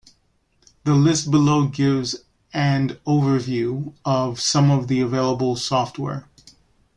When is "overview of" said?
3.05-4.39